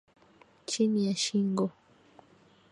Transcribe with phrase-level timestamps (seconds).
[0.69, 1.65] chini ya shingo